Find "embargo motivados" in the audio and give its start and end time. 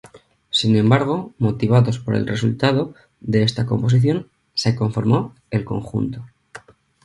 0.77-1.99